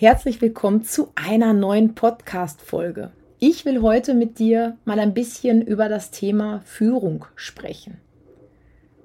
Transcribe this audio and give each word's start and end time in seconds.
Herzlich 0.00 0.40
willkommen 0.40 0.82
zu 0.82 1.12
einer 1.14 1.52
neuen 1.52 1.94
Podcast-Folge. 1.94 3.10
Ich 3.38 3.66
will 3.66 3.82
heute 3.82 4.14
mit 4.14 4.38
dir 4.38 4.78
mal 4.86 4.98
ein 4.98 5.12
bisschen 5.12 5.60
über 5.60 5.90
das 5.90 6.10
Thema 6.10 6.62
Führung 6.64 7.26
sprechen. 7.36 7.98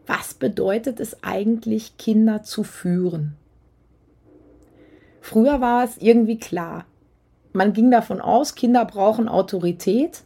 Was 0.07 0.35
bedeutet 0.35 1.01
es 1.01 1.21
eigentlich, 1.21 1.97
Kinder 1.97 2.43
zu 2.43 2.63
führen? 2.63 3.35
Früher 5.19 5.59
war 5.59 5.83
es 5.83 5.97
irgendwie 5.97 6.39
klar. 6.39 6.85
Man 7.51 7.73
ging 7.73 7.91
davon 7.91 8.21
aus, 8.21 8.55
Kinder 8.55 8.85
brauchen 8.85 9.27
Autorität 9.27 10.23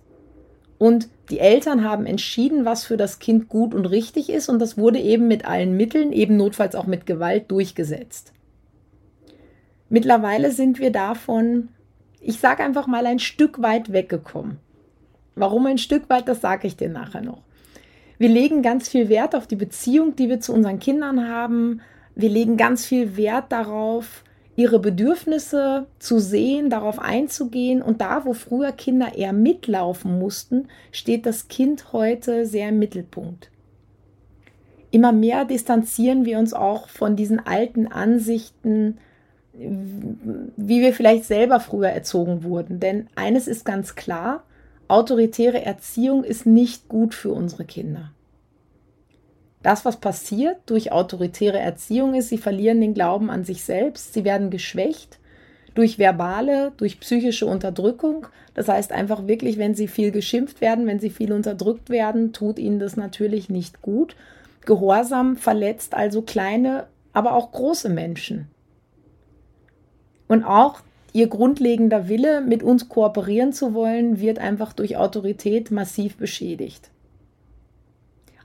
und 0.77 1.09
die 1.31 1.39
Eltern 1.39 1.83
haben 1.83 2.05
entschieden, 2.05 2.63
was 2.63 2.85
für 2.85 2.95
das 2.95 3.17
Kind 3.17 3.49
gut 3.49 3.73
und 3.73 3.87
richtig 3.87 4.29
ist 4.29 4.49
und 4.49 4.59
das 4.59 4.77
wurde 4.77 4.99
eben 4.99 5.27
mit 5.27 5.45
allen 5.45 5.75
Mitteln, 5.75 6.13
eben 6.13 6.37
notfalls 6.37 6.75
auch 6.75 6.85
mit 6.85 7.07
Gewalt 7.07 7.49
durchgesetzt. 7.49 8.33
Mittlerweile 9.89 10.51
sind 10.51 10.79
wir 10.79 10.91
davon, 10.91 11.69
ich 12.21 12.39
sage 12.39 12.63
einfach 12.63 12.87
mal, 12.87 13.05
ein 13.05 13.19
Stück 13.19 13.61
weit 13.61 13.91
weggekommen. 13.91 14.57
Warum 15.35 15.65
ein 15.65 15.77
Stück 15.77 16.09
weit, 16.09 16.27
das 16.27 16.41
sage 16.41 16.67
ich 16.67 16.77
dir 16.77 16.89
nachher 16.89 17.21
noch. 17.21 17.41
Wir 18.17 18.29
legen 18.29 18.61
ganz 18.61 18.89
viel 18.89 19.09
Wert 19.09 19.33
auf 19.33 19.47
die 19.47 19.55
Beziehung, 19.55 20.15
die 20.15 20.29
wir 20.29 20.41
zu 20.41 20.53
unseren 20.53 20.79
Kindern 20.79 21.27
haben. 21.27 21.81
Wir 22.15 22.29
legen 22.29 22.57
ganz 22.57 22.85
viel 22.85 23.15
Wert 23.15 23.51
darauf, 23.51 24.25
ihre 24.57 24.79
Bedürfnisse 24.79 25.87
zu 25.99 26.19
sehen, 26.19 26.69
darauf 26.69 26.99
einzugehen. 26.99 27.81
Und 27.81 28.01
da, 28.01 28.25
wo 28.25 28.33
früher 28.33 28.73
Kinder 28.73 29.15
eher 29.15 29.31
mitlaufen 29.31 30.19
mussten, 30.19 30.67
steht 30.91 31.25
das 31.25 31.47
Kind 31.47 31.93
heute 31.93 32.45
sehr 32.45 32.69
im 32.69 32.79
Mittelpunkt. 32.79 33.49
Immer 34.91 35.13
mehr 35.13 35.45
distanzieren 35.45 36.25
wir 36.25 36.39
uns 36.39 36.53
auch 36.53 36.89
von 36.89 37.15
diesen 37.15 37.39
alten 37.39 37.87
Ansichten, 37.87 38.97
wie 39.59 40.81
wir 40.81 40.93
vielleicht 40.93 41.25
selber 41.25 41.59
früher 41.59 41.89
erzogen 41.89 42.43
wurden. 42.43 42.79
Denn 42.79 43.07
eines 43.15 43.47
ist 43.47 43.65
ganz 43.65 43.95
klar, 43.95 44.43
autoritäre 44.87 45.63
Erziehung 45.63 46.23
ist 46.23 46.45
nicht 46.45 46.87
gut 46.87 47.13
für 47.13 47.31
unsere 47.31 47.65
Kinder. 47.65 48.11
Das, 49.61 49.83
was 49.83 49.97
passiert 49.97 50.57
durch 50.67 50.91
autoritäre 50.91 51.59
Erziehung 51.59 52.13
ist, 52.13 52.29
sie 52.29 52.37
verlieren 52.37 52.79
den 52.79 52.93
Glauben 52.93 53.29
an 53.29 53.43
sich 53.43 53.63
selbst, 53.63 54.13
sie 54.13 54.23
werden 54.23 54.49
geschwächt 54.49 55.19
durch 55.75 55.99
verbale, 55.99 56.71
durch 56.77 56.99
psychische 56.99 57.45
Unterdrückung. 57.45 58.27
Das 58.53 58.67
heißt 58.67 58.91
einfach 58.91 59.27
wirklich, 59.27 59.57
wenn 59.57 59.75
sie 59.75 59.87
viel 59.87 60.11
geschimpft 60.11 60.61
werden, 60.61 60.87
wenn 60.87 60.99
sie 60.99 61.09
viel 61.09 61.33
unterdrückt 61.33 61.89
werden, 61.89 62.33
tut 62.33 62.57
ihnen 62.57 62.79
das 62.79 62.95
natürlich 62.97 63.49
nicht 63.49 63.81
gut. 63.81 64.15
Gehorsam 64.65 65.35
verletzt 65.35 65.93
also 65.93 66.21
kleine, 66.21 66.87
aber 67.13 67.33
auch 67.33 67.51
große 67.51 67.89
Menschen. 67.89 68.47
Und 70.29 70.45
auch 70.45 70.81
ihr 71.11 71.27
grundlegender 71.27 72.07
Wille, 72.07 72.39
mit 72.39 72.63
uns 72.63 72.87
kooperieren 72.87 73.51
zu 73.51 73.73
wollen, 73.73 74.21
wird 74.21 74.39
einfach 74.39 74.71
durch 74.71 74.95
Autorität 74.95 75.71
massiv 75.71 76.15
beschädigt. 76.15 76.91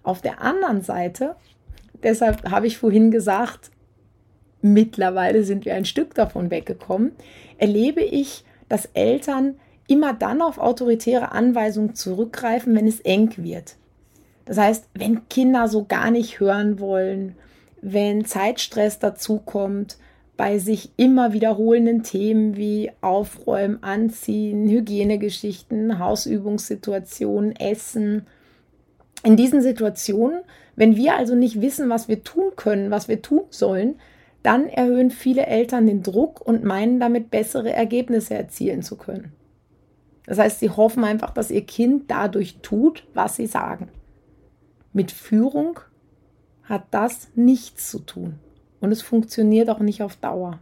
Auf 0.03 0.23
der 0.23 0.41
anderen 0.41 0.81
Seite, 0.81 1.37
deshalb 2.03 2.51
habe 2.51 2.67
ich 2.67 2.79
vorhin 2.79 3.11
gesagt, 3.11 3.71
mittlerweile 4.63 5.45
sind 5.45 5.67
wir 5.67 5.75
ein 5.75 5.85
Stück 5.85 6.15
davon 6.15 6.51
weggekommen, 6.51 7.13
erlebe 7.59 8.01
ich, 8.01 8.45
dass 8.69 8.87
Eltern 8.95 9.57
immer 9.87 10.15
dann 10.15 10.41
auf 10.41 10.57
autoritäre 10.57 11.33
Anweisungen 11.33 11.95
zurückgreifen, 11.95 12.75
wenn 12.75 12.87
es 12.87 13.01
eng 13.01 13.35
wird. 13.37 13.77
Das 14.47 14.57
heißt, 14.57 14.89
wenn 14.95 15.29
Kinder 15.29 15.69
so 15.69 15.85
gar 15.85 16.11
nicht 16.11 16.41
hören 16.41 16.81
wollen, 16.81 17.37
wenn 17.83 18.25
Zeitstress 18.25 18.99
dazukommt, 18.99 19.99
bei 20.37 20.59
sich 20.59 20.91
immer 20.97 21.33
wiederholenden 21.33 22.03
Themen 22.03 22.57
wie 22.57 22.91
Aufräumen, 23.01 23.83
Anziehen, 23.83 24.69
Hygienegeschichten, 24.69 25.99
Hausübungssituationen, 25.99 27.55
Essen. 27.57 28.27
In 29.23 29.37
diesen 29.37 29.63
Situationen, 29.63 30.41
wenn 30.75 30.97
wir 30.97 31.17
also 31.17 31.35
nicht 31.35 31.61
wissen, 31.61 31.89
was 31.89 32.09
wir 32.09 32.25
tun 32.25 32.53
können, 32.57 32.91
was 32.91 33.09
wir 33.09 33.23
tun 33.23 33.43
sollen, 33.51 33.97
dann 34.43 34.69
erhöhen 34.69 35.11
viele 35.11 35.47
Eltern 35.47 35.87
den 35.87 36.03
Druck 36.03 36.41
und 36.41 36.65
meinen 36.65 37.01
damit 37.01 37.31
bessere 37.31 37.73
Ergebnisse 37.73 38.35
erzielen 38.35 38.83
zu 38.83 38.97
können. 38.97 39.33
Das 40.27 40.39
heißt, 40.39 40.61
sie 40.61 40.71
hoffen 40.71 41.05
einfach, 41.05 41.31
dass 41.31 41.51
ihr 41.51 41.65
Kind 41.65 42.11
dadurch 42.11 42.59
tut, 42.61 43.07
was 43.15 43.37
sie 43.37 43.47
sagen. 43.47 43.89
Mit 44.93 45.13
Führung 45.13 45.81
hat 46.65 46.85
das 46.91 47.29
nichts 47.35 47.91
zu 47.91 48.01
tun 48.01 48.39
und 48.81 48.93
es 48.93 49.03
funktioniert 49.03 49.71
auch 49.71 49.81
nicht 49.81 50.03
auf 50.03 50.17
Dauer. 50.17 50.61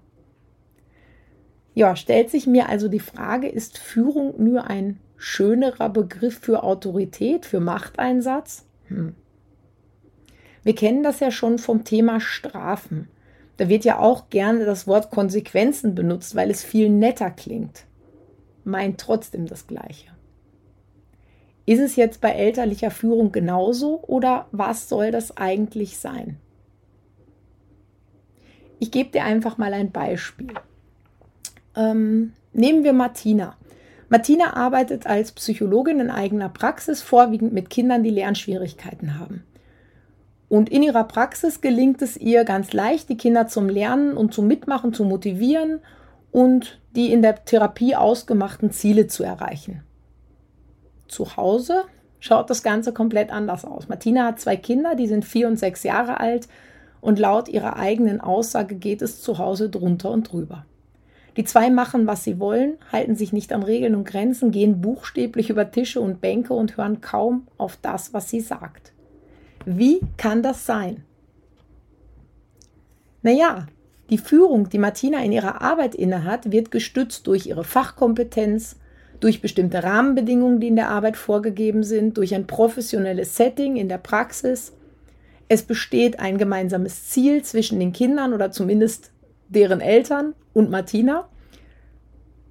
Ja, 1.75 1.97
stellt 1.97 2.31
sich 2.31 2.47
mir 2.47 2.69
also 2.69 2.89
die 2.89 3.01
Frage, 3.01 3.49
ist 3.49 3.79
Führung 3.79 4.35
nur 4.43 4.69
ein 4.69 5.01
schönerer 5.17 5.89
Begriff 5.89 6.39
für 6.41 6.63
Autorität, 6.63 7.47
für 7.47 7.61
Machteinsatz? 7.61 8.67
Hm. 8.89 9.15
Wir 10.63 10.75
kennen 10.75 11.03
das 11.03 11.21
ja 11.21 11.31
schon 11.31 11.59
vom 11.59 11.85
Thema 11.85 12.21
Strafen. 12.21 13.09
Da 13.57 13.69
wird 13.69 13.85
ja 13.85 13.99
auch 13.99 14.29
gerne 14.31 14.65
das 14.65 14.87
Wort 14.87 15.11
Konsequenzen 15.11 15.95
benutzt, 15.95 16.35
weil 16.35 16.51
es 16.51 16.63
viel 16.63 16.89
netter 16.89 17.31
klingt. 17.31 17.85
Meint 18.65 19.01
trotzdem 19.01 19.47
das 19.47 19.67
Gleiche. 19.67 20.11
Ist 21.65 21.81
es 21.81 21.97
jetzt 21.97 22.21
bei 22.21 22.31
elterlicher 22.31 22.91
Führung 22.91 23.33
genauso 23.33 24.03
oder 24.03 24.47
was 24.53 24.89
soll 24.89 25.11
das 25.11 25.37
eigentlich 25.37 25.99
sein? 25.99 26.39
Ich 28.83 28.91
gebe 28.91 29.11
dir 29.11 29.23
einfach 29.23 29.59
mal 29.59 29.73
ein 29.75 29.93
Beispiel. 29.93 30.55
Ähm, 31.77 32.33
nehmen 32.53 32.83
wir 32.83 32.93
Martina. 32.93 33.57
Martina 34.09 34.57
arbeitet 34.57 35.07
als 35.07 35.31
Psychologin 35.31 36.01
in 36.01 36.11
eigener 36.11 36.49
Praxis, 36.49 37.01
vorwiegend 37.01 37.53
mit 37.53 37.71
Kindern, 37.71 38.03
die 38.03 38.11
Lernschwierigkeiten 38.11 39.21
haben. 39.21 39.45
Und 40.49 40.69
in 40.69 40.83
ihrer 40.83 41.05
Praxis 41.05 41.61
gelingt 41.61 42.03
es 42.03 42.17
ihr 42.17 42.43
ganz 42.43 42.73
leicht, 42.73 43.09
die 43.09 43.17
Kinder 43.17 43.47
zum 43.47 43.69
Lernen 43.69 44.17
und 44.17 44.35
zum 44.35 44.49
Mitmachen 44.49 44.93
zu 44.93 45.05
motivieren 45.05 45.79
und 46.33 46.81
die 46.97 47.13
in 47.13 47.23
der 47.23 47.45
Therapie 47.45 47.95
ausgemachten 47.95 48.73
Ziele 48.73 49.07
zu 49.07 49.23
erreichen. 49.23 49.85
Zu 51.07 51.37
Hause 51.37 51.85
schaut 52.19 52.51
das 52.51 52.65
Ganze 52.65 52.93
komplett 52.93 53.31
anders 53.31 53.65
aus. 53.65 53.89
Martina 53.89 54.25
hat 54.25 54.41
zwei 54.41 54.57
Kinder, 54.57 54.97
die 54.97 55.07
sind 55.07 55.25
vier 55.25 55.47
und 55.47 55.57
sechs 55.57 55.85
Jahre 55.85 56.19
alt 56.19 56.49
und 57.03 57.19
laut 57.19 57.49
ihrer 57.49 57.77
eigenen 57.77 58.21
Aussage 58.21 58.77
geht 58.77 59.03
es 59.03 59.21
zu 59.21 59.37
Hause 59.37 59.69
drunter 59.69 60.11
und 60.11 60.33
drüber. 60.33 60.65
Die 61.37 61.45
zwei 61.45 61.69
machen, 61.69 62.07
was 62.07 62.25
sie 62.25 62.39
wollen, 62.39 62.79
halten 62.91 63.17
sich 63.17 63.33
nicht 63.33 63.53
an 63.53 63.63
Regeln 63.63 63.95
und 63.95 64.05
Grenzen, 64.05 64.53
gehen 64.53 64.81
buchstäblich 64.81 65.51
über 65.51 65.71
Tische 65.71 66.01
und 66.01 66.21
Bänke 66.21 66.55
und 66.55 66.77
hören 66.77 67.01
kaum 67.01 67.49
auf 67.59 67.77
das, 67.83 68.15
was 68.15 68.31
sie 68.31 68.41
sagt. 68.41 68.93
Wie 69.67 70.01
kann 70.17 70.43
das 70.43 70.65
sein? 70.65 71.05
Naja, 73.23 73.67
die 74.11 74.19
Führung, 74.19 74.69
die 74.69 74.79
Martina 74.79 75.25
in 75.25 75.33
ihrer 75.33 75.61
Arbeit 75.61 75.95
innehat, 75.95 76.53
wird 76.53 76.71
gestützt 76.71 77.27
durch 77.27 77.47
ihre 77.47 77.65
Fachkompetenz, 77.65 78.77
durch 79.21 79.41
bestimmte 79.41 79.83
Rahmenbedingungen, 79.83 80.61
die 80.61 80.69
in 80.69 80.77
der 80.77 80.91
Arbeit 80.91 81.17
vorgegeben 81.17 81.83
sind, 81.83 82.17
durch 82.17 82.35
ein 82.35 82.47
professionelles 82.47 83.37
Setting 83.37 83.77
in 83.77 83.89
der 83.89 83.99
Praxis, 83.99 84.73
es 85.53 85.63
besteht 85.63 86.19
ein 86.19 86.39
gemeinsames 86.39 87.11
Ziel 87.11 87.43
zwischen 87.43 87.79
den 87.79 87.93
Kindern 87.93 88.33
oder 88.33 88.53
zumindest 88.53 89.11
deren 89.51 89.83
Eltern 89.83 90.35
und 90.55 90.71
Martina. 90.71 91.29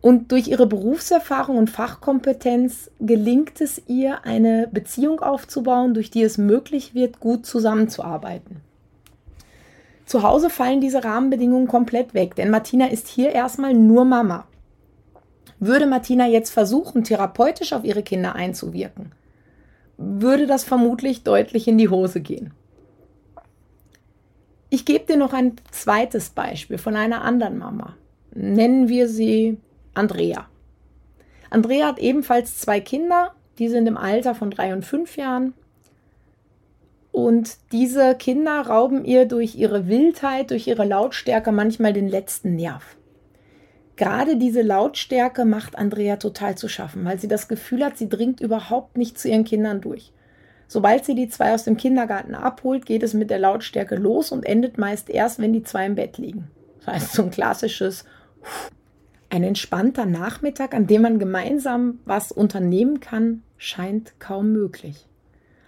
Und 0.02 0.32
durch 0.32 0.48
ihre 0.48 0.68
Berufserfahrung 0.68 1.58
und 1.58 1.72
Fachkompetenz 1.72 2.92
gelingt 3.00 3.60
es 3.60 3.82
ihr, 3.88 4.24
eine 4.24 4.70
Beziehung 4.72 5.20
aufzubauen, 5.20 5.96
durch 5.96 6.12
die 6.12 6.22
es 6.22 6.38
möglich 6.38 6.94
wird, 6.94 7.20
gut 7.20 7.48
zusammenzuarbeiten. 7.48 8.58
Zu 10.06 10.22
Hause 10.22 10.52
fallen 10.52 10.80
diese 10.80 11.04
Rahmenbedingungen 11.04 11.68
komplett 11.68 12.14
weg, 12.14 12.36
denn 12.36 12.52
Martina 12.52 12.86
ist 12.86 13.08
hier 13.08 13.32
erstmal 13.32 13.74
nur 13.74 14.06
Mama. 14.06 14.46
Würde 15.60 15.88
Martina 15.88 16.28
jetzt 16.28 16.52
versuchen, 16.52 17.04
therapeutisch 17.04 17.74
auf 17.74 17.84
ihre 17.84 18.04
Kinder 18.04 18.36
einzuwirken, 18.36 19.12
würde 19.98 20.46
das 20.46 20.64
vermutlich 20.64 21.24
deutlich 21.24 21.68
in 21.68 21.80
die 21.80 21.90
Hose 21.90 22.22
gehen. 22.22 22.54
Ich 24.74 24.86
gebe 24.86 25.06
dir 25.06 25.18
noch 25.18 25.34
ein 25.34 25.58
zweites 25.70 26.30
Beispiel 26.30 26.78
von 26.78 26.96
einer 26.96 27.24
anderen 27.24 27.58
Mama. 27.58 27.98
Nennen 28.34 28.88
wir 28.88 29.10
sie 29.10 29.58
Andrea. 29.94 30.48
Andrea 31.50 31.88
hat 31.88 32.00
ebenfalls 32.00 32.58
zwei 32.58 32.80
Kinder, 32.80 33.34
die 33.60 33.68
sind 33.68 33.86
im 33.86 33.98
Alter 33.98 34.34
von 34.34 34.50
drei 34.50 34.72
und 34.72 34.86
fünf 34.86 35.18
Jahren. 35.18 35.54
Und 37.12 37.58
diese 37.74 38.16
Kinder 38.16 38.62
rauben 38.62 39.04
ihr 39.04 39.26
durch 39.26 39.56
ihre 39.56 39.90
Wildheit, 39.90 40.52
durch 40.52 40.68
ihre 40.68 40.86
Lautstärke 40.86 41.52
manchmal 41.52 41.92
den 41.92 42.08
letzten 42.08 42.56
Nerv. 42.56 42.96
Gerade 43.98 44.38
diese 44.38 44.62
Lautstärke 44.62 45.44
macht 45.44 45.78
Andrea 45.78 46.16
total 46.16 46.58
zu 46.58 46.70
schaffen, 46.70 47.04
weil 47.04 47.20
sie 47.20 47.28
das 47.28 47.50
Gefühl 47.50 47.84
hat, 47.84 47.98
sie 47.98 48.08
dringt 48.08 48.40
überhaupt 48.40 48.98
nicht 48.98 49.20
zu 49.20 49.28
ihren 49.28 49.44
Kindern 49.44 49.82
durch. 49.82 50.14
Sobald 50.72 51.04
sie 51.04 51.16
die 51.16 51.28
zwei 51.28 51.54
aus 51.54 51.66
dem 51.66 51.76
Kindergarten 51.76 52.34
abholt, 52.34 52.86
geht 52.86 53.04
es 53.04 53.14
mit 53.14 53.30
der 53.30 53.40
Lautstärke 53.40 53.96
los 53.96 54.32
und 54.32 54.46
endet 54.46 54.78
meist 54.78 55.10
erst, 55.10 55.38
wenn 55.40 55.52
die 55.52 55.64
zwei 55.64 55.86
im 55.86 55.96
Bett 55.96 56.18
liegen. 56.18 56.50
Das 56.78 56.88
heißt, 56.88 57.12
so 57.12 57.24
ein 57.24 57.30
klassisches, 57.30 58.06
ein 59.30 59.44
entspannter 59.44 60.06
Nachmittag, 60.06 60.74
an 60.74 60.88
dem 60.88 61.02
man 61.02 61.20
gemeinsam 61.20 62.00
was 62.06 62.32
unternehmen 62.32 63.02
kann, 63.02 63.44
scheint 63.58 64.18
kaum 64.22 64.54
möglich. 64.54 65.10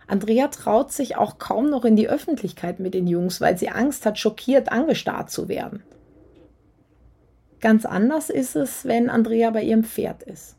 Andrea 0.07 0.47
traut 0.47 0.93
sich 0.93 1.17
auch 1.17 1.37
kaum 1.37 1.69
noch 1.69 1.83
in 1.83 1.97
die 1.97 2.07
Öffentlichkeit 2.07 2.79
mit 2.79 2.93
den 2.93 3.05
Jungs, 3.05 3.41
weil 3.41 3.57
sie 3.57 3.67
Angst 3.67 4.05
hat, 4.05 4.17
schockiert 4.17 4.71
angestarrt 4.71 5.29
zu 5.29 5.49
werden. 5.49 5.83
Ganz 7.59 7.85
anders 7.85 8.29
ist 8.29 8.55
es, 8.55 8.85
wenn 8.85 9.09
Andrea 9.09 9.49
bei 9.49 9.63
ihrem 9.63 9.83
Pferd 9.83 10.23
ist. 10.23 10.55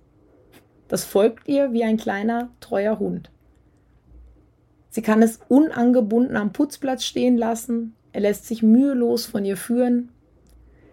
Das 0.88 1.06
folgt 1.06 1.48
ihr 1.48 1.72
wie 1.72 1.84
ein 1.84 1.96
kleiner, 1.96 2.50
treuer 2.60 2.98
Hund. 2.98 3.30
Sie 4.94 5.02
kann 5.02 5.22
es 5.22 5.40
unangebunden 5.48 6.36
am 6.36 6.52
Putzplatz 6.52 7.02
stehen 7.02 7.36
lassen, 7.36 7.96
er 8.12 8.20
lässt 8.20 8.46
sich 8.46 8.62
mühelos 8.62 9.26
von 9.26 9.44
ihr 9.44 9.56
führen. 9.56 10.10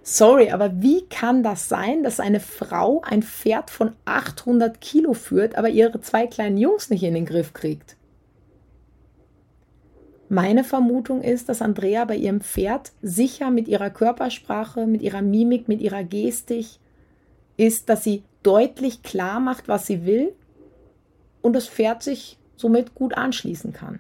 Sorry, 0.02 0.50
aber 0.50 0.82
wie 0.82 1.06
kann 1.06 1.44
das 1.44 1.70
sein, 1.70 2.02
dass 2.02 2.20
eine 2.20 2.40
Frau 2.40 3.02
ein 3.06 3.22
Pferd 3.22 3.70
von 3.70 3.92
800 4.06 4.82
Kilo 4.82 5.14
führt, 5.14 5.56
aber 5.56 5.70
ihre 5.70 6.02
zwei 6.02 6.26
kleinen 6.26 6.58
Jungs 6.58 6.90
nicht 6.90 7.04
in 7.04 7.14
den 7.14 7.28
Griff 7.28 7.54
kriegt? 7.54 7.96
Meine 10.30 10.64
Vermutung 10.64 11.22
ist, 11.22 11.48
dass 11.48 11.62
Andrea 11.62 12.06
bei 12.06 12.16
ihrem 12.16 12.42
Pferd 12.42 12.94
sicher 13.04 13.52
mit 13.52 13.68
ihrer 13.68 13.92
Körpersprache, 13.92 14.88
mit 14.88 15.04
ihrer 15.04 15.22
Mimik, 15.22 15.68
mit 15.68 15.80
ihrer 15.80 16.04
Gestik 16.04 16.66
ist, 17.56 17.88
dass 17.88 18.04
sie 18.04 18.24
deutlich 18.42 19.04
klar 19.04 19.40
macht, 19.40 19.68
was 19.68 19.86
sie 19.86 20.08
will 20.08 20.34
und 21.44 21.54
das 21.54 21.68
Pferd 21.68 22.02
sich 22.02 22.40
somit 22.62 22.96
gut 22.96 23.18
anschließen 23.18 23.74
kann. 23.74 24.00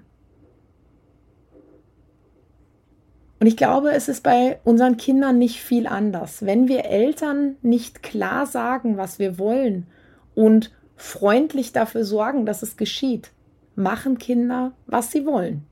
Und 3.41 3.47
ich 3.47 3.57
glaube, 3.57 3.91
es 3.91 4.07
ist 4.07 4.21
bei 4.21 4.59
unseren 4.63 4.97
Kindern 4.97 5.39
nicht 5.39 5.61
viel 5.61 5.87
anders. 5.87 6.45
Wenn 6.45 6.67
wir 6.67 6.85
Eltern 6.85 7.55
nicht 7.63 8.03
klar 8.03 8.45
sagen, 8.45 8.97
was 8.97 9.17
wir 9.17 9.39
wollen 9.39 9.87
und 10.35 10.71
freundlich 10.95 11.71
dafür 11.71 12.05
sorgen, 12.05 12.45
dass 12.45 12.61
es 12.61 12.77
geschieht, 12.77 13.31
machen 13.75 14.19
Kinder, 14.19 14.73
was 14.85 15.11
sie 15.11 15.25
wollen. 15.25 15.65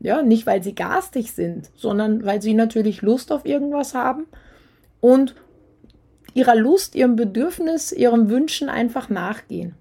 Ja, 0.00 0.22
nicht 0.22 0.46
weil 0.46 0.64
sie 0.64 0.74
garstig 0.74 1.32
sind, 1.32 1.70
sondern 1.76 2.24
weil 2.24 2.42
sie 2.42 2.54
natürlich 2.54 3.02
Lust 3.02 3.30
auf 3.30 3.46
irgendwas 3.46 3.94
haben 3.94 4.26
und 5.00 5.36
ihrer 6.34 6.56
Lust, 6.56 6.96
ihrem 6.96 7.14
Bedürfnis, 7.14 7.92
ihren 7.92 8.30
Wünschen 8.30 8.68
einfach 8.68 9.10
nachgehen. 9.10 9.74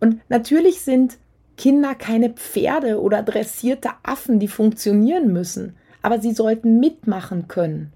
Und 0.00 0.20
natürlich 0.30 0.80
sind 0.80 1.18
Kinder 1.56 1.94
keine 1.94 2.30
Pferde 2.30 3.00
oder 3.00 3.22
dressierte 3.22 3.90
Affen, 4.02 4.38
die 4.38 4.48
funktionieren 4.48 5.32
müssen, 5.32 5.76
aber 6.02 6.20
sie 6.20 6.32
sollten 6.32 6.80
mitmachen 6.80 7.48
können. 7.48 7.92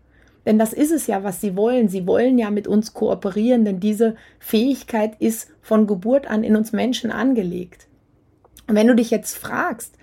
Denn 0.46 0.58
das 0.58 0.72
ist 0.72 0.92
es 0.92 1.06
ja, 1.06 1.24
was 1.24 1.40
sie 1.40 1.56
wollen. 1.56 1.88
Sie 1.88 2.06
wollen 2.06 2.38
ja 2.38 2.50
mit 2.50 2.66
uns 2.66 2.94
kooperieren, 2.94 3.66
denn 3.66 3.80
diese 3.80 4.16
Fähigkeit 4.38 5.20
ist 5.20 5.50
von 5.60 5.86
Geburt 5.86 6.26
an 6.26 6.42
in 6.42 6.56
uns 6.56 6.72
Menschen 6.72 7.10
angelegt. 7.10 7.86
Und 8.66 8.74
wenn 8.74 8.86
du 8.86 8.94
dich 8.94 9.10
jetzt 9.10 9.36
fragst, 9.36 9.94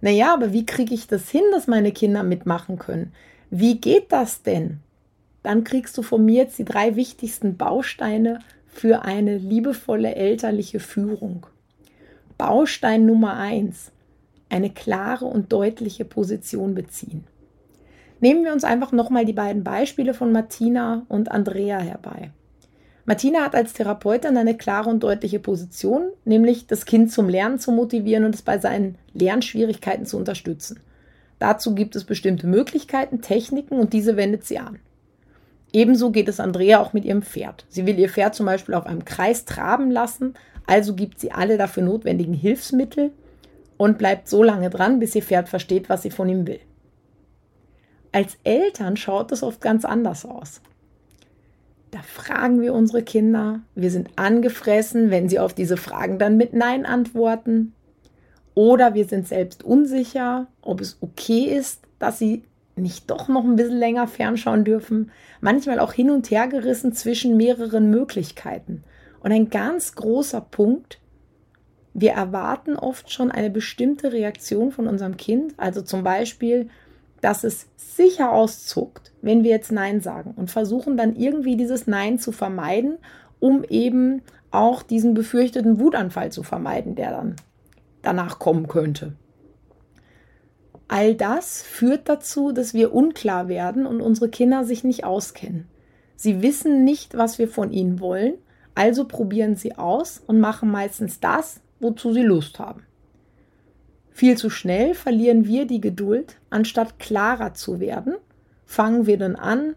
naja, 0.00 0.32
aber 0.32 0.52
wie 0.52 0.66
kriege 0.66 0.94
ich 0.94 1.08
das 1.08 1.28
hin, 1.28 1.42
dass 1.50 1.66
meine 1.66 1.90
Kinder 1.90 2.22
mitmachen 2.22 2.78
können? 2.78 3.12
Wie 3.50 3.80
geht 3.80 4.12
das 4.12 4.42
denn? 4.42 4.78
Dann 5.42 5.64
kriegst 5.64 5.98
du 5.98 6.02
von 6.02 6.24
mir 6.24 6.44
jetzt 6.44 6.58
die 6.58 6.64
drei 6.64 6.94
wichtigsten 6.94 7.56
Bausteine 7.56 8.40
für 8.68 9.02
eine 9.02 9.38
liebevolle 9.38 10.14
elterliche 10.14 10.78
Führung. 10.78 11.46
Baustein 12.38 13.04
Nummer 13.04 13.36
eins: 13.36 13.90
eine 14.48 14.70
klare 14.70 15.26
und 15.26 15.52
deutliche 15.52 16.04
Position 16.04 16.74
beziehen. 16.74 17.24
Nehmen 18.20 18.44
wir 18.44 18.52
uns 18.52 18.64
einfach 18.64 18.92
nochmal 18.92 19.24
die 19.24 19.32
beiden 19.32 19.62
Beispiele 19.62 20.14
von 20.14 20.32
Martina 20.32 21.04
und 21.08 21.30
Andrea 21.30 21.78
herbei. 21.78 22.30
Martina 23.04 23.40
hat 23.40 23.54
als 23.54 23.72
Therapeutin 23.72 24.36
eine 24.36 24.56
klare 24.56 24.90
und 24.90 25.02
deutliche 25.02 25.38
Position, 25.38 26.10
nämlich 26.24 26.66
das 26.66 26.84
Kind 26.84 27.10
zum 27.10 27.28
Lernen 27.28 27.58
zu 27.58 27.72
motivieren 27.72 28.24
und 28.24 28.34
es 28.34 28.42
bei 28.42 28.58
seinen 28.58 28.96
Lernschwierigkeiten 29.14 30.04
zu 30.04 30.16
unterstützen. 30.16 30.80
Dazu 31.38 31.74
gibt 31.74 31.96
es 31.96 32.04
bestimmte 32.04 32.46
Möglichkeiten, 32.46 33.22
Techniken 33.22 33.78
und 33.78 33.92
diese 33.92 34.16
wendet 34.16 34.44
sie 34.44 34.58
an. 34.58 34.78
Ebenso 35.72 36.10
geht 36.10 36.28
es 36.28 36.40
Andrea 36.40 36.80
auch 36.80 36.92
mit 36.92 37.04
ihrem 37.04 37.22
Pferd. 37.22 37.66
Sie 37.68 37.86
will 37.86 37.98
ihr 37.98 38.08
Pferd 38.08 38.34
zum 38.34 38.46
Beispiel 38.46 38.74
auf 38.74 38.86
einem 38.86 39.04
Kreis 39.04 39.44
traben 39.44 39.90
lassen, 39.90 40.34
also 40.68 40.94
gibt 40.94 41.18
sie 41.18 41.32
alle 41.32 41.56
dafür 41.56 41.82
notwendigen 41.82 42.34
Hilfsmittel 42.34 43.10
und 43.78 43.96
bleibt 43.96 44.28
so 44.28 44.42
lange 44.42 44.68
dran, 44.68 44.98
bis 45.00 45.14
ihr 45.14 45.22
Pferd 45.22 45.48
versteht, 45.48 45.88
was 45.88 46.02
sie 46.02 46.10
von 46.10 46.28
ihm 46.28 46.46
will. 46.46 46.60
Als 48.12 48.36
Eltern 48.44 48.98
schaut 48.98 49.32
es 49.32 49.42
oft 49.42 49.62
ganz 49.62 49.86
anders 49.86 50.26
aus. 50.26 50.60
Da 51.90 52.00
fragen 52.02 52.60
wir 52.60 52.74
unsere 52.74 53.02
Kinder, 53.02 53.60
wir 53.74 53.90
sind 53.90 54.10
angefressen, 54.16 55.10
wenn 55.10 55.30
sie 55.30 55.38
auf 55.38 55.54
diese 55.54 55.78
Fragen 55.78 56.18
dann 56.18 56.36
mit 56.36 56.52
Nein 56.52 56.84
antworten. 56.84 57.72
Oder 58.54 58.92
wir 58.92 59.06
sind 59.06 59.26
selbst 59.26 59.64
unsicher, 59.64 60.48
ob 60.60 60.82
es 60.82 60.98
okay 61.00 61.44
ist, 61.44 61.80
dass 61.98 62.18
sie 62.18 62.42
nicht 62.76 63.10
doch 63.10 63.28
noch 63.28 63.44
ein 63.44 63.56
bisschen 63.56 63.78
länger 63.78 64.06
fernschauen 64.06 64.64
dürfen. 64.64 65.12
Manchmal 65.40 65.80
auch 65.80 65.94
hin 65.94 66.10
und 66.10 66.30
her 66.30 66.46
gerissen 66.46 66.92
zwischen 66.92 67.38
mehreren 67.38 67.88
Möglichkeiten. 67.88 68.84
Und 69.20 69.32
ein 69.32 69.50
ganz 69.50 69.94
großer 69.94 70.40
Punkt, 70.40 71.00
wir 71.94 72.12
erwarten 72.12 72.76
oft 72.76 73.12
schon 73.12 73.30
eine 73.30 73.50
bestimmte 73.50 74.12
Reaktion 74.12 74.70
von 74.70 74.86
unserem 74.86 75.16
Kind. 75.16 75.54
Also 75.56 75.82
zum 75.82 76.04
Beispiel, 76.04 76.68
dass 77.20 77.44
es 77.44 77.66
sicher 77.76 78.32
auszuckt, 78.32 79.12
wenn 79.22 79.42
wir 79.42 79.50
jetzt 79.50 79.72
Nein 79.72 80.00
sagen 80.00 80.34
und 80.36 80.50
versuchen 80.50 80.96
dann 80.96 81.16
irgendwie 81.16 81.56
dieses 81.56 81.86
Nein 81.86 82.18
zu 82.18 82.30
vermeiden, 82.30 82.98
um 83.40 83.64
eben 83.64 84.22
auch 84.50 84.82
diesen 84.82 85.14
befürchteten 85.14 85.80
Wutanfall 85.80 86.30
zu 86.30 86.42
vermeiden, 86.42 86.94
der 86.94 87.10
dann 87.10 87.36
danach 88.02 88.38
kommen 88.38 88.68
könnte. 88.68 89.14
All 90.86 91.14
das 91.14 91.62
führt 91.62 92.08
dazu, 92.08 92.52
dass 92.52 92.72
wir 92.72 92.94
unklar 92.94 93.48
werden 93.48 93.86
und 93.86 94.00
unsere 94.00 94.30
Kinder 94.30 94.64
sich 94.64 94.84
nicht 94.84 95.04
auskennen. 95.04 95.68
Sie 96.16 96.42
wissen 96.42 96.84
nicht, 96.84 97.16
was 97.16 97.38
wir 97.38 97.48
von 97.48 97.70
ihnen 97.70 98.00
wollen, 98.00 98.34
also 98.78 99.06
probieren 99.06 99.56
sie 99.56 99.76
aus 99.76 100.22
und 100.24 100.38
machen 100.38 100.70
meistens 100.70 101.18
das, 101.18 101.60
wozu 101.80 102.12
sie 102.12 102.22
Lust 102.22 102.60
haben. 102.60 102.84
Viel 104.12 104.36
zu 104.36 104.50
schnell 104.50 104.94
verlieren 104.94 105.46
wir 105.46 105.66
die 105.66 105.80
Geduld, 105.80 106.36
anstatt 106.48 107.00
klarer 107.00 107.54
zu 107.54 107.80
werden, 107.80 108.14
fangen 108.66 109.06
wir 109.06 109.18
dann 109.18 109.34
an 109.34 109.74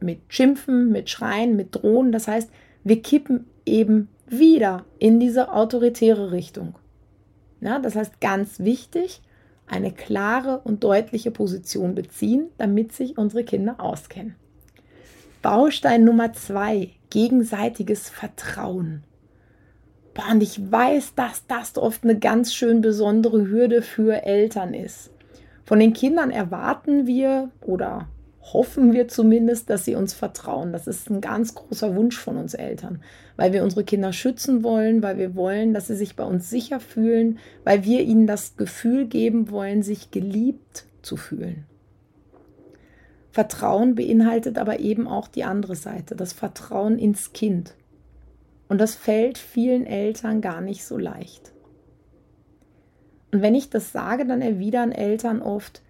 mit 0.00 0.18
Schimpfen, 0.26 0.90
mit 0.90 1.08
Schreien, 1.10 1.54
mit 1.54 1.76
Drohen. 1.76 2.10
Das 2.10 2.26
heißt, 2.26 2.50
wir 2.82 3.02
kippen 3.02 3.46
eben 3.64 4.08
wieder 4.26 4.84
in 4.98 5.20
diese 5.20 5.52
autoritäre 5.52 6.32
Richtung. 6.32 6.74
Ja, 7.60 7.78
das 7.78 7.94
heißt, 7.94 8.20
ganz 8.20 8.58
wichtig, 8.58 9.22
eine 9.68 9.92
klare 9.92 10.58
und 10.64 10.82
deutliche 10.82 11.30
Position 11.30 11.94
beziehen, 11.94 12.48
damit 12.58 12.92
sich 12.92 13.16
unsere 13.16 13.44
Kinder 13.44 13.76
auskennen. 13.78 14.34
Baustein 15.40 16.02
Nummer 16.02 16.32
zwei, 16.32 16.90
gegenseitiges 17.10 18.08
Vertrauen. 18.08 19.02
Boah, 20.14 20.32
und 20.32 20.42
ich 20.42 20.70
weiß, 20.70 21.14
dass 21.14 21.46
das 21.46 21.78
oft 21.78 22.04
eine 22.04 22.18
ganz 22.18 22.52
schön 22.52 22.80
besondere 22.80 23.48
Hürde 23.48 23.82
für 23.82 24.24
Eltern 24.24 24.74
ist. 24.74 25.10
Von 25.64 25.78
den 25.80 25.92
Kindern 25.92 26.30
erwarten 26.30 27.06
wir 27.06 27.50
oder 27.60 28.08
hoffen 28.52 28.92
wir 28.92 29.08
zumindest, 29.08 29.68
dass 29.70 29.84
sie 29.84 29.94
uns 29.94 30.14
vertrauen. 30.14 30.72
Das 30.72 30.86
ist 30.86 31.10
ein 31.10 31.20
ganz 31.20 31.54
großer 31.54 31.94
Wunsch 31.94 32.16
von 32.16 32.36
uns 32.36 32.54
Eltern, 32.54 33.02
weil 33.36 33.52
wir 33.52 33.62
unsere 33.62 33.84
Kinder 33.84 34.12
schützen 34.12 34.62
wollen, 34.62 35.02
weil 35.02 35.18
wir 35.18 35.34
wollen, 35.34 35.74
dass 35.74 35.88
sie 35.88 35.96
sich 35.96 36.16
bei 36.16 36.24
uns 36.24 36.48
sicher 36.48 36.80
fühlen, 36.80 37.38
weil 37.64 37.84
wir 37.84 38.02
ihnen 38.02 38.26
das 38.26 38.56
Gefühl 38.56 39.06
geben 39.06 39.50
wollen, 39.50 39.82
sich 39.82 40.10
geliebt 40.10 40.86
zu 41.02 41.16
fühlen. 41.16 41.66
Vertrauen 43.38 43.94
beinhaltet 43.94 44.58
aber 44.58 44.80
eben 44.80 45.06
auch 45.06 45.28
die 45.28 45.44
andere 45.44 45.76
Seite, 45.76 46.16
das 46.16 46.32
Vertrauen 46.32 46.98
ins 46.98 47.32
Kind. 47.32 47.76
Und 48.68 48.80
das 48.80 48.96
fällt 48.96 49.38
vielen 49.38 49.86
Eltern 49.86 50.40
gar 50.40 50.60
nicht 50.60 50.84
so 50.84 50.98
leicht. 50.98 51.52
Und 53.30 53.40
wenn 53.40 53.54
ich 53.54 53.70
das 53.70 53.92
sage, 53.92 54.26
dann 54.26 54.42
erwidern 54.42 54.90
Eltern 54.90 55.40
oft, 55.40 55.82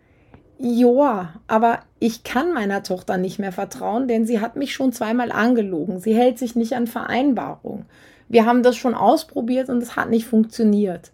Joa, 0.59 1.40
aber 1.47 1.81
ich 2.00 2.23
kann 2.23 2.52
meiner 2.52 2.83
Tochter 2.83 3.17
nicht 3.17 3.38
mehr 3.38 3.52
vertrauen, 3.52 4.09
denn 4.09 4.26
sie 4.26 4.43
hat 4.43 4.57
mich 4.57 4.75
schon 4.75 4.93
zweimal 4.93 5.33
angelogen. 5.33 6.00
Sie 6.00 6.14
hält 6.14 6.38
sich 6.38 6.55
nicht 6.55 6.75
an 6.75 6.87
Vereinbarungen. 6.87 7.87
wir 8.28 8.45
haben 8.45 8.62
das 8.62 8.76
schon 8.76 8.95
ausprobiert 8.95 9.71
und 9.71 9.83
es 9.83 9.97
hat 9.97 10.11
nicht 10.11 10.26
funktioniert. 10.26 11.12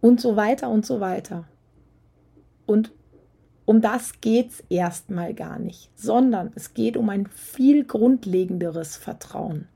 Und 0.00 0.22
so 0.22 0.36
weiter 0.36 0.70
und 0.70 0.86
so 0.86 1.00
weiter. 1.00 1.44
Und 2.64 2.92
um 3.66 3.80
das 3.80 4.20
geht 4.20 4.50
es 4.50 4.64
erstmal 4.70 5.34
gar 5.34 5.58
nicht, 5.58 5.90
sondern 5.96 6.52
es 6.54 6.72
geht 6.72 6.96
um 6.96 7.10
ein 7.10 7.26
viel 7.26 7.84
grundlegenderes 7.84 8.96
Vertrauen. 8.96 9.66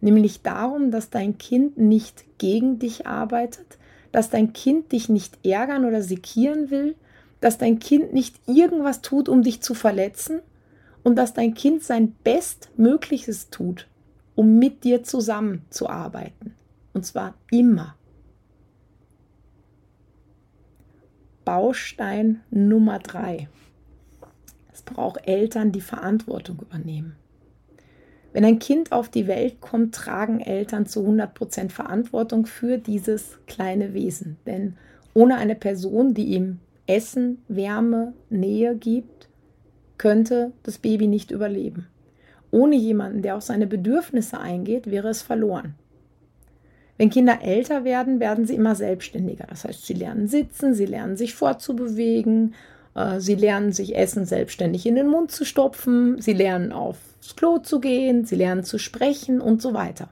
Nämlich 0.00 0.42
darum, 0.42 0.90
dass 0.90 1.10
dein 1.10 1.36
Kind 1.36 1.76
nicht 1.76 2.24
gegen 2.38 2.78
dich 2.78 3.06
arbeitet, 3.06 3.78
dass 4.12 4.30
dein 4.30 4.54
Kind 4.54 4.92
dich 4.92 5.10
nicht 5.10 5.44
ärgern 5.44 5.84
oder 5.84 6.02
sekieren 6.02 6.70
will, 6.70 6.96
dass 7.40 7.58
dein 7.58 7.78
Kind 7.78 8.14
nicht 8.14 8.36
irgendwas 8.46 9.02
tut, 9.02 9.28
um 9.28 9.42
dich 9.42 9.60
zu 9.60 9.74
verletzen 9.74 10.40
und 11.04 11.16
dass 11.16 11.34
dein 11.34 11.52
Kind 11.52 11.82
sein 11.82 12.14
Bestmögliches 12.24 13.50
tut, 13.50 13.88
um 14.34 14.58
mit 14.58 14.84
dir 14.84 15.04
zusammenzuarbeiten. 15.04 16.54
Und 16.94 17.04
zwar 17.04 17.34
immer. 17.50 17.97
Baustein 21.48 22.42
Nummer 22.50 22.98
drei. 22.98 23.48
Es 24.70 24.82
braucht 24.82 25.26
Eltern, 25.26 25.72
die 25.72 25.80
Verantwortung 25.80 26.58
übernehmen. 26.60 27.16
Wenn 28.34 28.44
ein 28.44 28.58
Kind 28.58 28.92
auf 28.92 29.08
die 29.08 29.26
Welt 29.26 29.62
kommt, 29.62 29.94
tragen 29.94 30.40
Eltern 30.40 30.84
zu 30.84 31.00
100% 31.00 31.70
Verantwortung 31.70 32.44
für 32.44 32.76
dieses 32.76 33.38
kleine 33.46 33.94
Wesen. 33.94 34.36
Denn 34.44 34.76
ohne 35.14 35.36
eine 35.36 35.54
Person, 35.54 36.12
die 36.12 36.34
ihm 36.34 36.58
Essen, 36.86 37.38
Wärme, 37.48 38.12
Nähe 38.28 38.76
gibt, 38.76 39.30
könnte 39.96 40.52
das 40.64 40.76
Baby 40.76 41.06
nicht 41.06 41.30
überleben. 41.30 41.86
Ohne 42.50 42.76
jemanden, 42.76 43.22
der 43.22 43.36
auf 43.36 43.42
seine 43.42 43.66
Bedürfnisse 43.66 44.38
eingeht, 44.38 44.90
wäre 44.90 45.08
es 45.08 45.22
verloren. 45.22 45.76
Wenn 46.98 47.10
Kinder 47.10 47.38
älter 47.42 47.84
werden, 47.84 48.18
werden 48.18 48.44
sie 48.44 48.56
immer 48.56 48.74
selbstständiger. 48.74 49.46
Das 49.48 49.64
heißt, 49.64 49.86
sie 49.86 49.94
lernen 49.94 50.26
sitzen, 50.26 50.74
sie 50.74 50.86
lernen 50.86 51.16
sich 51.16 51.34
fortzubewegen, 51.34 52.54
äh, 52.94 53.20
sie 53.20 53.36
lernen 53.36 53.72
sich 53.72 53.96
Essen 53.96 54.26
selbstständig 54.26 54.84
in 54.84 54.96
den 54.96 55.06
Mund 55.06 55.30
zu 55.30 55.44
stopfen, 55.44 56.20
sie 56.20 56.32
lernen 56.32 56.72
aufs 56.72 57.36
Klo 57.36 57.58
zu 57.58 57.80
gehen, 57.80 58.24
sie 58.24 58.34
lernen 58.34 58.64
zu 58.64 58.78
sprechen 58.78 59.40
und 59.40 59.62
so 59.62 59.74
weiter. 59.74 60.08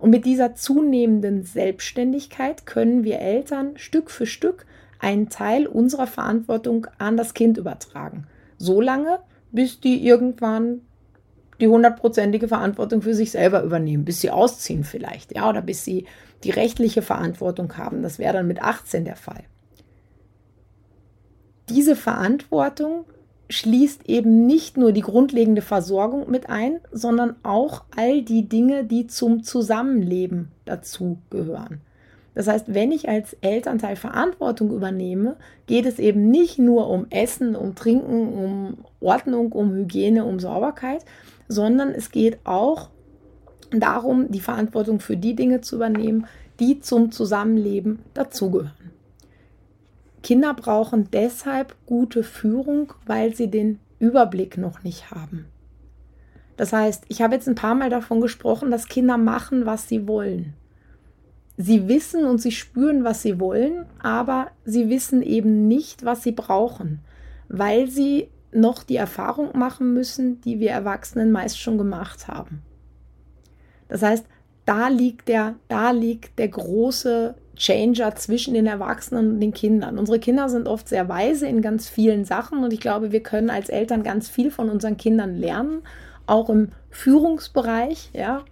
Und 0.00 0.10
mit 0.10 0.26
dieser 0.26 0.54
zunehmenden 0.56 1.44
Selbstständigkeit 1.44 2.66
können 2.66 3.04
wir 3.04 3.20
Eltern 3.20 3.78
Stück 3.78 4.10
für 4.10 4.26
Stück 4.26 4.66
einen 4.98 5.28
Teil 5.28 5.66
unserer 5.66 6.08
Verantwortung 6.08 6.88
an 6.98 7.16
das 7.16 7.32
Kind 7.34 7.58
übertragen. 7.58 8.26
So 8.58 8.80
lange, 8.80 9.20
bis 9.52 9.80
die 9.80 10.04
irgendwann 10.04 10.80
die 11.60 11.68
hundertprozentige 11.68 12.48
Verantwortung 12.48 13.02
für 13.02 13.14
sich 13.14 13.30
selber 13.30 13.62
übernehmen, 13.62 14.04
bis 14.04 14.20
sie 14.20 14.30
ausziehen 14.30 14.84
vielleicht, 14.84 15.34
ja, 15.34 15.48
oder 15.48 15.62
bis 15.62 15.84
sie 15.84 16.06
die 16.42 16.50
rechtliche 16.50 17.02
Verantwortung 17.02 17.76
haben. 17.76 18.02
Das 18.02 18.18
wäre 18.18 18.34
dann 18.34 18.48
mit 18.48 18.62
18 18.62 19.04
der 19.04 19.16
Fall 19.16 19.44
diese 21.68 21.96
Verantwortung 21.96 23.04
schließt 23.48 24.08
eben 24.08 24.46
nicht 24.46 24.76
nur 24.76 24.92
die 24.92 25.02
grundlegende 25.02 25.62
Versorgung 25.62 26.30
mit 26.30 26.48
ein, 26.48 26.80
sondern 26.92 27.36
auch 27.42 27.84
all 27.94 28.22
die 28.22 28.48
Dinge, 28.48 28.84
die 28.84 29.06
zum 29.06 29.42
Zusammenleben 29.42 30.48
dazu 30.64 31.18
gehören. 31.30 31.80
Das 32.34 32.48
heißt, 32.48 32.74
wenn 32.74 32.90
ich 32.90 33.08
als 33.08 33.34
Elternteil 33.42 33.94
Verantwortung 33.94 34.72
übernehme, 34.72 35.36
geht 35.66 35.86
es 35.86 36.00
eben 36.00 36.30
nicht 36.30 36.58
nur 36.58 36.88
um 36.88 37.06
Essen, 37.10 37.54
um 37.54 37.76
Trinken, 37.76 38.32
um 38.32 38.78
Ordnung, 39.00 39.52
um 39.52 39.72
Hygiene, 39.72 40.24
um 40.24 40.40
Sauberkeit, 40.40 41.04
sondern 41.48 41.90
es 41.90 42.10
geht 42.10 42.38
auch 42.44 42.90
darum, 43.70 44.30
die 44.30 44.40
Verantwortung 44.40 45.00
für 45.00 45.16
die 45.16 45.34
Dinge 45.34 45.60
zu 45.60 45.76
übernehmen, 45.76 46.26
die 46.60 46.80
zum 46.80 47.10
Zusammenleben 47.10 48.00
dazugehören. 48.14 48.92
Kinder 50.22 50.54
brauchen 50.54 51.08
deshalb 51.12 51.74
gute 51.86 52.22
Führung, 52.22 52.92
weil 53.06 53.34
sie 53.34 53.50
den 53.50 53.78
Überblick 53.98 54.56
noch 54.56 54.82
nicht 54.82 55.10
haben. 55.10 55.46
Das 56.56 56.72
heißt, 56.72 57.04
ich 57.08 57.20
habe 57.20 57.34
jetzt 57.34 57.48
ein 57.48 57.56
paar 57.56 57.74
Mal 57.74 57.90
davon 57.90 58.20
gesprochen, 58.20 58.70
dass 58.70 58.88
Kinder 58.88 59.18
machen, 59.18 59.66
was 59.66 59.88
sie 59.88 60.06
wollen. 60.06 60.54
Sie 61.56 61.88
wissen 61.88 62.24
und 62.24 62.38
sie 62.40 62.52
spüren, 62.52 63.04
was 63.04 63.22
sie 63.22 63.38
wollen, 63.38 63.86
aber 64.00 64.48
sie 64.64 64.88
wissen 64.88 65.22
eben 65.22 65.68
nicht, 65.68 66.04
was 66.04 66.22
sie 66.22 66.32
brauchen, 66.32 67.00
weil 67.48 67.88
sie 67.88 68.28
noch 68.54 68.82
die 68.82 68.96
Erfahrung 68.96 69.56
machen 69.56 69.92
müssen, 69.94 70.40
die 70.40 70.60
wir 70.60 70.70
Erwachsenen 70.70 71.32
meist 71.32 71.58
schon 71.58 71.78
gemacht 71.78 72.28
haben. 72.28 72.62
Das 73.88 74.02
heißt, 74.02 74.26
da 74.64 74.88
liegt 74.88 75.28
der, 75.28 75.56
da 75.68 75.90
liegt 75.90 76.38
der 76.38 76.48
große 76.48 77.34
Changer 77.56 78.16
zwischen 78.16 78.54
den 78.54 78.66
Erwachsenen 78.66 79.34
und 79.34 79.40
den 79.40 79.52
Kindern. 79.52 79.98
Unsere 79.98 80.18
Kinder 80.18 80.48
sind 80.48 80.66
oft 80.66 80.88
sehr 80.88 81.08
weise 81.08 81.46
in 81.46 81.62
ganz 81.62 81.88
vielen 81.88 82.24
Sachen 82.24 82.64
und 82.64 82.72
ich 82.72 82.80
glaube, 82.80 83.12
wir 83.12 83.22
können 83.22 83.50
als 83.50 83.68
Eltern 83.68 84.02
ganz 84.02 84.28
viel 84.28 84.50
von 84.50 84.70
unseren 84.70 84.96
Kindern 84.96 85.36
lernen, 85.36 85.82
auch 86.26 86.48
im 86.48 86.70
Führungsbereich, 86.90 88.10
ja. 88.12 88.44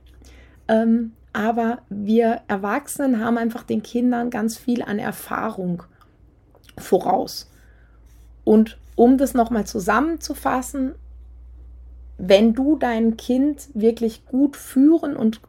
Ähm, 0.68 1.12
aber 1.32 1.78
wir 1.88 2.42
Erwachsenen 2.46 3.24
haben 3.24 3.38
einfach 3.38 3.62
den 3.62 3.82
Kindern 3.82 4.30
ganz 4.30 4.58
viel 4.58 4.82
an 4.82 4.98
Erfahrung 4.98 5.82
voraus. 6.76 7.50
Und 8.44 8.78
um 8.94 9.18
das 9.18 9.34
nochmal 9.34 9.66
zusammenzufassen, 9.66 10.94
wenn 12.18 12.54
du 12.54 12.76
dein 12.76 13.16
Kind 13.16 13.68
wirklich 13.74 14.26
gut 14.26 14.56
führen 14.56 15.16
und 15.16 15.40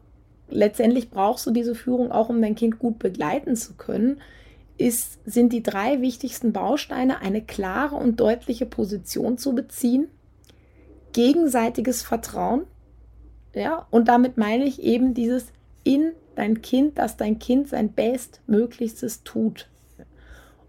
letztendlich 0.48 1.10
brauchst 1.10 1.46
du 1.46 1.50
diese 1.50 1.74
Führung 1.74 2.10
auch, 2.10 2.28
um 2.28 2.40
dein 2.40 2.54
Kind 2.54 2.78
gut 2.78 2.98
begleiten 2.98 3.56
zu 3.56 3.74
können, 3.74 4.20
ist, 4.76 5.20
sind 5.24 5.52
die 5.52 5.62
drei 5.62 6.00
wichtigsten 6.00 6.52
Bausteine, 6.52 7.20
eine 7.20 7.42
klare 7.42 7.96
und 7.96 8.18
deutliche 8.18 8.66
Position 8.66 9.38
zu 9.38 9.54
beziehen, 9.54 10.08
gegenseitiges 11.12 12.02
Vertrauen, 12.02 12.62
ja, 13.54 13.86
und 13.90 14.08
damit 14.08 14.36
meine 14.36 14.64
ich 14.64 14.82
eben 14.82 15.14
dieses 15.14 15.46
in 15.84 16.12
dein 16.34 16.60
Kind, 16.60 16.98
dass 16.98 17.16
dein 17.16 17.38
Kind 17.38 17.68
sein 17.68 17.92
Bestmöglichstes 17.92 19.22
tut. 19.22 19.68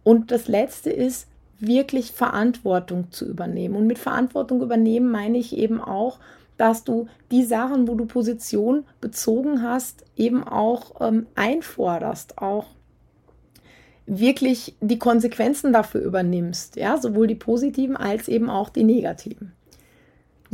Und 0.03 0.29
das 0.29 0.47
letzte 0.47 0.91
ist, 0.91 1.27
wirklich 1.59 2.11
Verantwortung 2.11 3.11
zu 3.11 3.27
übernehmen. 3.27 3.75
Und 3.75 3.87
mit 3.87 3.97
Verantwortung 3.97 4.61
übernehmen 4.61 5.09
meine 5.09 5.37
ich 5.37 5.57
eben 5.57 5.81
auch, 5.81 6.19
dass 6.57 6.83
du 6.83 7.07
die 7.31 7.43
Sachen, 7.43 7.87
wo 7.87 7.95
du 7.95 8.05
Position 8.05 8.85
bezogen 9.01 9.61
hast, 9.61 10.03
eben 10.15 10.43
auch 10.43 11.01
ähm, 11.01 11.27
einforderst, 11.35 12.37
auch 12.37 12.67
wirklich 14.05 14.75
die 14.81 14.99
Konsequenzen 14.99 15.73
dafür 15.73 16.01
übernimmst, 16.01 16.75
ja, 16.75 16.97
sowohl 16.97 17.27
die 17.27 17.35
positiven 17.35 17.97
als 17.97 18.27
eben 18.27 18.49
auch 18.49 18.69
die 18.69 18.83
negativen. 18.83 19.53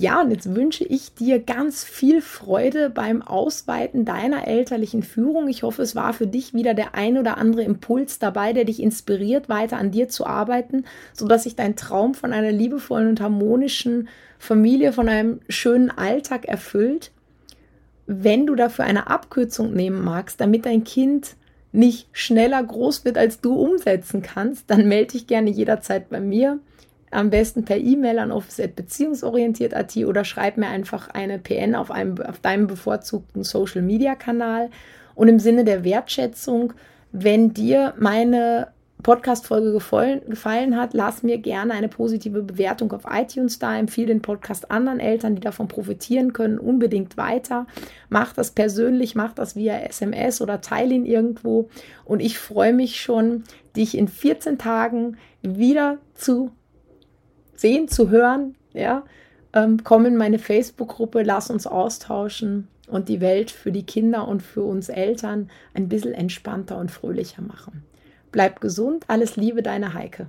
Ja, 0.01 0.20
und 0.22 0.31
jetzt 0.31 0.55
wünsche 0.55 0.84
ich 0.84 1.13
dir 1.13 1.38
ganz 1.38 1.84
viel 1.84 2.24
Freude 2.24 2.89
beim 2.89 3.22
Ausweiten 3.22 4.03
deiner 4.03 4.48
elterlichen 4.48 5.03
Führung. 5.03 5.48
Ich 5.48 5.62
hoffe, 5.62 5.84
es 5.84 5.96
war 5.96 6.13
für 6.13 6.25
dich 6.25 6.55
wieder 6.55 6.74
der 6.74 6.96
ein 6.96 7.20
oder 7.20 7.38
andere 7.38 7.62
Impuls 7.62 8.17
dabei, 8.17 8.51
der 8.51 8.65
dich 8.65 8.81
inspiriert, 8.81 9.48
weiter 9.48 9.77
an 9.77 9.91
dir 9.91 10.10
zu 10.10 10.25
arbeiten, 10.25 10.86
sodass 11.13 11.43
sich 11.43 11.55
dein 11.55 11.75
Traum 11.75 12.15
von 12.15 12.34
einer 12.34 12.51
liebevollen 12.51 13.10
und 13.10 13.22
harmonischen 13.22 14.10
Familie, 14.39 14.91
von 14.91 15.08
einem 15.08 15.39
schönen 15.50 15.91
Alltag 15.91 16.46
erfüllt. 16.46 17.12
Wenn 18.08 18.48
du 18.48 18.55
dafür 18.55 18.86
eine 18.86 19.05
Abkürzung 19.05 19.72
nehmen 19.72 20.03
magst, 20.03 20.41
damit 20.41 20.65
dein 20.65 20.84
Kind 20.84 21.36
nicht 21.74 22.08
schneller 22.12 22.63
groß 22.63 23.05
wird, 23.05 23.20
als 23.20 23.39
du 23.39 23.53
umsetzen 23.53 24.24
kannst, 24.24 24.72
dann 24.72 24.88
melde 24.88 25.12
dich 25.12 25.27
gerne 25.27 25.51
jederzeit 25.51 26.10
bei 26.10 26.20
mir 26.20 26.60
am 27.12 27.30
besten 27.30 27.65
per 27.65 27.77
E-Mail 27.77 28.20
an 28.20 28.32
office.beziehungsorientiert.at 28.32 29.98
oder 29.98 30.24
schreib 30.24 30.58
mir 30.58 30.68
einfach 30.68 31.10
eine 31.10 31.39
PN 31.39 31.75
auf, 31.75 31.91
einem, 31.91 32.20
auf 32.22 32.39
deinem 32.39 32.68
bevorzugten 32.68 33.44
Social-Media-Kanal. 33.44 34.70
Und 35.13 35.27
im 35.27 35.39
Sinne 35.39 35.65
der 35.65 35.84
Wertschätzung, 35.84 36.74
wenn 37.12 37.53
dir 37.53 37.94
meine 37.98 38.70
Podcast-Folge 39.03 39.74
gefallen, 39.74 40.77
hat, 40.77 40.94
lass 40.94 41.24
mir 41.24 41.39
gerne 41.39 41.74
eine 41.74 41.89
positive 41.89 42.44
Bewertung 42.44 42.91
auf 42.94 43.03
iTunes 43.10 43.60
da. 43.60 43.77
Empfehle 43.77 44.08
den 44.08 44.22
Podcast 44.22 44.72
anderen 44.72 45.00
Eltern, 45.00 45.36
die 45.36 45.41
davon 45.41 45.68
profitieren 45.68 46.34
können, 46.34 46.60
unbedingt 46.60 47.18
weiter. 47.18 47.68
Mach 48.10 48.34
das 48.34 48.51
persönlich, 48.51 49.15
mach 49.15 49.34
das 49.34 49.56
via 49.56 49.80
SMS 49.80 50.41
oder 50.41 50.62
teile 50.62 50.94
ihn 50.94 51.06
irgendwo. 51.06 51.70
Und 52.06 52.20
ich 52.22 52.38
freue 52.38 52.74
mich 52.74 53.01
schon, 53.01 53.44
dich 53.75 53.98
in 53.98 54.08
14 54.08 54.58
Tagen 54.58 55.18
wieder 55.41 55.98
zu 56.13 56.51
sehen, 57.62 57.88
zu 57.88 58.10
hören, 58.10 58.56
ja, 58.74 59.03
ähm, 59.53 59.84
komm 59.84 60.06
in 60.06 60.18
meine 60.18 60.39
Facebook-Gruppe, 60.39 61.24
lass 61.24 61.50
uns 61.50 61.68
austauschen 61.68 62.68
und 62.88 63.10
die 63.10 63.22
Welt 63.22 63.51
für 63.51 63.72
die 63.72 63.86
Kinder 63.86 64.27
und 64.27 64.41
für 64.41 64.63
uns 64.63 64.89
Eltern 64.89 65.50
ein 65.74 65.88
bisschen 65.88 66.13
entspannter 66.13 66.77
und 66.77 66.91
fröhlicher 66.91 67.41
machen. 67.41 67.84
Bleib 68.32 68.62
gesund, 68.62 69.06
alles 69.08 69.36
Liebe, 69.36 69.62
deine 69.62 69.94
Heike. 69.94 70.27